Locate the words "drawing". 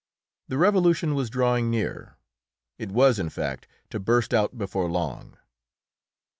1.29-1.69